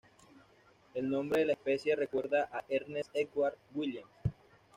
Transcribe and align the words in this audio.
El 0.95 1.11
nombre 1.11 1.41
de 1.41 1.45
la 1.45 1.53
especie 1.53 1.95
recuerda 1.95 2.49
a 2.51 2.63
Ernest 2.69 3.11
Edward 3.15 3.59
Williams. 3.75 4.09